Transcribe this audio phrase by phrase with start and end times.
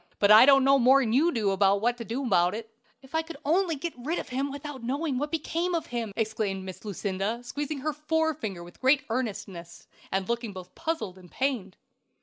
[0.17, 2.71] But I don't know no more'n you do what to do abaout it."
[3.03, 6.63] "If I could only get rid of him without knowing what became of him!" exclaimed
[6.65, 11.77] Miss Lucinda, squeezing her forefinger with great earnestness, and looking both puzzled and pained.